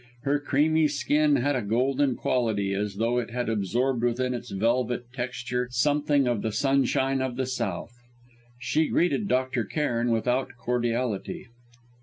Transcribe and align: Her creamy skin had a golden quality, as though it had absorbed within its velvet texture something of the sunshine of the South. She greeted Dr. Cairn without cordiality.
Her 0.23 0.39
creamy 0.39 0.87
skin 0.87 1.35
had 1.35 1.55
a 1.55 1.61
golden 1.61 2.15
quality, 2.15 2.73
as 2.73 2.95
though 2.95 3.19
it 3.19 3.29
had 3.29 3.49
absorbed 3.49 4.03
within 4.03 4.33
its 4.33 4.49
velvet 4.49 5.05
texture 5.13 5.67
something 5.69 6.27
of 6.27 6.41
the 6.41 6.51
sunshine 6.51 7.21
of 7.21 7.35
the 7.35 7.45
South. 7.45 7.99
She 8.57 8.87
greeted 8.87 9.27
Dr. 9.27 9.63
Cairn 9.63 10.09
without 10.09 10.53
cordiality. 10.57 11.49